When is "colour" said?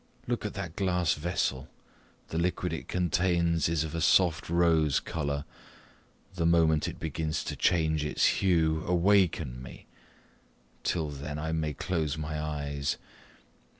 4.99-5.45